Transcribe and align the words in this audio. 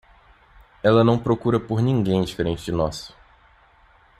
Ela 0.81 1.03
não 1.03 1.19
procura 1.19 1.59
por 1.59 1.79
ninguém 1.79 2.23
diferente 2.23 2.65
de 2.65 2.71
nós. 2.71 3.15